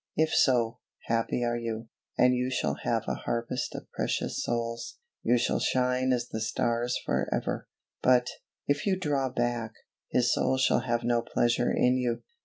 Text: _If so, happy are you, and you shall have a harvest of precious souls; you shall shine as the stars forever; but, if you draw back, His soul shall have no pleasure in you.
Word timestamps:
_If 0.15 0.33
so, 0.33 0.79
happy 1.05 1.43
are 1.43 1.55
you, 1.59 1.89
and 2.17 2.33
you 2.33 2.49
shall 2.49 2.73
have 2.81 3.03
a 3.07 3.13
harvest 3.13 3.75
of 3.75 3.91
precious 3.91 4.43
souls; 4.43 4.97
you 5.21 5.37
shall 5.37 5.59
shine 5.59 6.11
as 6.11 6.27
the 6.27 6.41
stars 6.41 6.97
forever; 7.05 7.67
but, 8.01 8.25
if 8.65 8.87
you 8.87 8.97
draw 8.99 9.29
back, 9.29 9.73
His 10.09 10.33
soul 10.33 10.57
shall 10.57 10.79
have 10.79 11.03
no 11.03 11.21
pleasure 11.21 11.71
in 11.71 11.97
you. 11.97 12.23